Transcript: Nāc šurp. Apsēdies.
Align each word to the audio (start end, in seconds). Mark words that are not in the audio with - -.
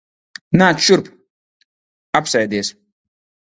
Nāc 0.61 0.81
šurp. 0.85 1.11
Apsēdies. 2.23 2.77